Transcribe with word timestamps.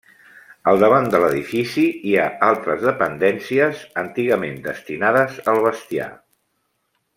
Al 0.69 0.79
davant 0.83 1.09
de 1.15 1.19
l’edifici 1.23 1.83
hi 2.11 2.15
ha 2.21 2.25
altres 2.47 2.81
dependències, 2.87 3.85
antigament 4.05 4.57
destinades 4.71 5.39
al 5.55 5.63
bestiar. 5.69 6.11